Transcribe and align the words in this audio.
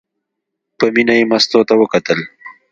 په 0.77 0.85
مینه 0.93 1.13
یې 1.19 1.25
مستو 1.29 1.59
ته 1.67 1.73
وکتل. 1.81 2.19